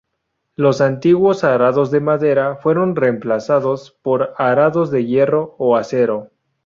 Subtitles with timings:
[0.55, 6.31] Los antiguos arados de madera fueron reemplazados por arados de hierro o acero.